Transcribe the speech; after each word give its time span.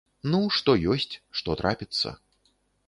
Ну, 0.35 0.39
што 0.57 0.75
ёсць, 0.95 1.13
што 1.41 1.59
трапіцца. 1.61 2.17